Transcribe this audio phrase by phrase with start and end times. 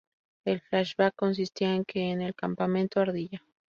[0.45, 3.43] El flashback consistía en que en el campamento ardilla.